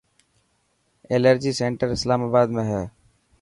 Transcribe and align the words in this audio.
ايلرجي 1.11 1.53
سينٽر 1.59 1.93
اسلامآباد 1.97 2.57
۾ 2.61 2.65
هي. 2.71 2.81